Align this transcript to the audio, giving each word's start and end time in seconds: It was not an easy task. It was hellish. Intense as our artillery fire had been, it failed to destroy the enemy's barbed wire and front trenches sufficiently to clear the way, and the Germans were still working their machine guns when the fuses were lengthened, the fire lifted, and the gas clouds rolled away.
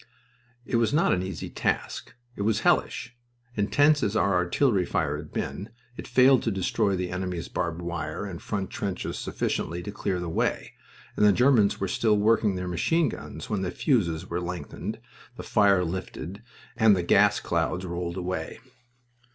It 0.65 0.77
was 0.77 0.95
not 0.95 1.13
an 1.13 1.21
easy 1.21 1.47
task. 1.51 2.15
It 2.35 2.41
was 2.41 2.61
hellish. 2.61 3.15
Intense 3.55 4.01
as 4.01 4.15
our 4.15 4.33
artillery 4.33 4.83
fire 4.83 5.15
had 5.17 5.31
been, 5.31 5.69
it 5.95 6.07
failed 6.07 6.41
to 6.41 6.49
destroy 6.49 6.95
the 6.95 7.11
enemy's 7.11 7.47
barbed 7.49 7.83
wire 7.83 8.25
and 8.25 8.41
front 8.41 8.71
trenches 8.71 9.19
sufficiently 9.19 9.83
to 9.83 9.91
clear 9.91 10.19
the 10.19 10.27
way, 10.27 10.73
and 11.15 11.23
the 11.23 11.31
Germans 11.31 11.79
were 11.79 11.87
still 11.87 12.17
working 12.17 12.55
their 12.55 12.67
machine 12.67 13.09
guns 13.09 13.47
when 13.47 13.61
the 13.61 13.69
fuses 13.69 14.27
were 14.27 14.41
lengthened, 14.41 14.99
the 15.37 15.43
fire 15.43 15.85
lifted, 15.85 16.41
and 16.75 16.95
the 16.95 17.03
gas 17.03 17.39
clouds 17.39 17.85
rolled 17.85 18.17
away. 18.17 18.59